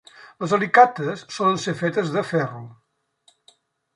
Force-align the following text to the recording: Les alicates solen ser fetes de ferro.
Les 0.43 0.53
alicates 0.55 1.25
solen 1.35 1.61
ser 1.65 1.75
fetes 1.83 2.11
de 2.15 2.25
ferro. 2.31 2.65